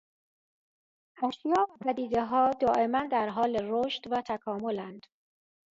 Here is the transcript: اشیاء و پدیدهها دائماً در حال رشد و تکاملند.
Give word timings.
اشیاء 1.23 1.63
و 1.69 1.77
پدیدهها 1.81 2.51
دائماً 2.61 3.01
در 3.11 3.29
حال 3.29 3.57
رشد 3.63 4.01
و 4.11 4.21
تکاملند. 4.21 5.05